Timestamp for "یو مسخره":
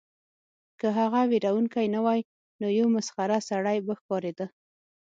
2.77-3.37